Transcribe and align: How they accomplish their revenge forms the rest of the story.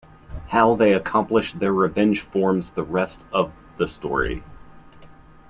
How 0.47 0.73
they 0.73 0.93
accomplish 0.93 1.53
their 1.53 1.71
revenge 1.73 2.21
forms 2.21 2.71
the 2.71 2.81
rest 2.81 3.23
of 3.31 3.51
the 3.77 3.87
story. 3.87 4.43